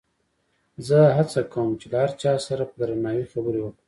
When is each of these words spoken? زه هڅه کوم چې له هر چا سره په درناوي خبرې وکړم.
زه 0.87 0.99
هڅه 1.17 1.39
کوم 1.53 1.69
چې 1.79 1.85
له 1.91 1.97
هر 2.03 2.11
چا 2.21 2.33
سره 2.47 2.63
په 2.69 2.75
درناوي 2.79 3.25
خبرې 3.33 3.59
وکړم. 3.61 3.77